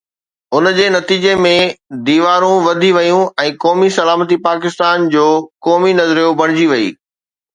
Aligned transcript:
ان 0.59 0.67
جي 0.77 0.85
نتيجي 0.93 1.33
۾ 1.45 1.49
ديوارون 2.07 2.55
وڌي 2.67 2.89
ويون 2.97 3.27
۽ 3.43 3.53
قومي 3.65 3.89
سلامتي 3.97 4.37
پاڪستان 4.47 5.07
جو 5.17 5.27
قومي 5.67 5.91
نظريو 5.99 6.33
بڻجي 6.43 6.65
وئي. 6.73 6.89